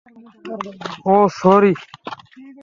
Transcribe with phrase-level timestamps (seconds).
[1.11, 1.73] ওহ, sorry!